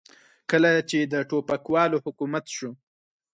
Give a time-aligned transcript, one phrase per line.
[0.49, 2.71] کله چې د ټوپکوالو حکومت شو.